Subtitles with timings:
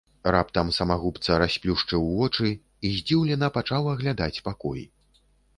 [0.35, 4.81] Раптам самагубца расплюшчыў вочы і здзіўлена пачаў аглядаць пакой.